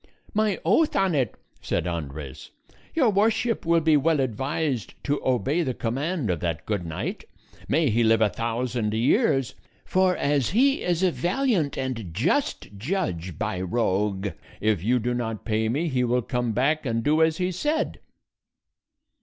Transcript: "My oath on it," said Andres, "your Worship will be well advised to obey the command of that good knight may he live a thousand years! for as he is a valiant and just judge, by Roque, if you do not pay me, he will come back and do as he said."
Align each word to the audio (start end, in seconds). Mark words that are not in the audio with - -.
"My 0.33 0.59
oath 0.65 0.95
on 0.95 1.13
it," 1.13 1.35
said 1.61 1.85
Andres, 1.85 2.49
"your 2.95 3.11
Worship 3.11 3.67
will 3.67 3.81
be 3.81 3.95
well 3.95 4.19
advised 4.19 4.95
to 5.03 5.21
obey 5.23 5.61
the 5.61 5.75
command 5.75 6.31
of 6.31 6.39
that 6.39 6.65
good 6.65 6.87
knight 6.87 7.25
may 7.67 7.91
he 7.91 8.03
live 8.03 8.19
a 8.19 8.27
thousand 8.29 8.95
years! 8.95 9.53
for 9.85 10.17
as 10.17 10.49
he 10.49 10.81
is 10.81 11.03
a 11.03 11.11
valiant 11.11 11.77
and 11.77 12.11
just 12.15 12.75
judge, 12.79 13.37
by 13.37 13.61
Roque, 13.61 14.33
if 14.59 14.83
you 14.83 14.97
do 14.97 15.13
not 15.13 15.45
pay 15.45 15.69
me, 15.69 15.87
he 15.87 16.03
will 16.03 16.23
come 16.23 16.51
back 16.51 16.83
and 16.83 17.03
do 17.03 17.21
as 17.21 17.37
he 17.37 17.51
said." 17.51 17.99